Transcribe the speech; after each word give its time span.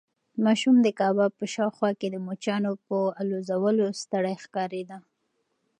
ماشوم 0.43 0.75
د 0.81 0.87
کباب 0.99 1.31
په 1.39 1.45
شاوخوا 1.53 1.91
کې 1.99 2.07
د 2.11 2.15
مچانو 2.27 2.71
په 2.87 2.97
الوزولو 3.21 3.85
ستړی 4.01 4.35
ښکارېده. 4.43 4.97